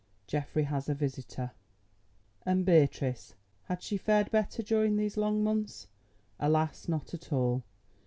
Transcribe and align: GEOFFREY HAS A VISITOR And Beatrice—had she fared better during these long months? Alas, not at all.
GEOFFREY 0.25 0.63
HAS 0.63 0.89
A 0.89 0.95
VISITOR 0.95 1.51
And 2.43 2.65
Beatrice—had 2.65 3.83
she 3.83 3.97
fared 3.97 4.31
better 4.31 4.63
during 4.63 4.95
these 4.97 5.15
long 5.15 5.43
months? 5.43 5.89
Alas, 6.39 6.87
not 6.89 7.13
at 7.13 7.31
all. 7.31 7.61